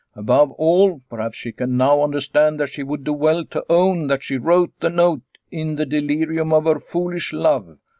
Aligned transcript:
Above 0.15 0.49
all, 0.53 0.99
perhaps 1.11 1.37
she 1.37 1.51
can 1.51 1.77
now 1.77 2.01
understand 2.01 2.59
that 2.59 2.69
she 2.71 2.81
would 2.81 3.03
do 3.03 3.13
well 3.13 3.45
to 3.45 3.63
own 3.69 4.07
that 4.07 4.23
she 4.23 4.35
wrote 4.35 4.71
the 4.79 4.89
note 4.89 5.21
in 5.51 5.75
the 5.75 5.85
delirium 5.85 6.51
of 6.51 6.63
her 6.65 6.79
foolish 6.79 7.31
love. 7.31 7.77